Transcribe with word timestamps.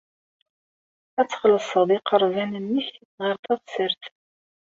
Ad 1.19 1.27
txellṣeḍ 1.29 1.87
lqerban-nnek 1.99 2.89
ɣer 3.21 3.33
teɣsert. 3.45 4.01